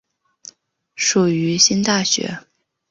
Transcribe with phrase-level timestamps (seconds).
[0.95, 2.39] 属于新大学。